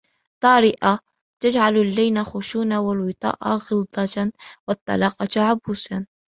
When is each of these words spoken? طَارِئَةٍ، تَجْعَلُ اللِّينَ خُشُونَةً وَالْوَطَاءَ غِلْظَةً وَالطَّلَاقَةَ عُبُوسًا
طَارِئَةٍ، 0.43 0.99
تَجْعَلُ 1.43 1.77
اللِّينَ 1.77 2.23
خُشُونَةً 2.23 2.79
وَالْوَطَاءَ 2.79 3.35
غِلْظَةً 3.57 4.31
وَالطَّلَاقَةَ 4.69 5.41
عُبُوسًا 5.41 6.05